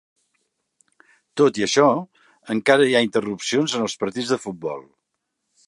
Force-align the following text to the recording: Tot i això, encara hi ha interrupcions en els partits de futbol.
Tot 1.41 1.59
i 1.61 1.65
això, 1.67 1.85
encara 2.55 2.89
hi 2.93 2.97
ha 2.97 3.03
interrupcions 3.09 3.77
en 3.81 3.87
els 3.89 3.99
partits 4.05 4.33
de 4.35 4.41
futbol. 4.47 4.83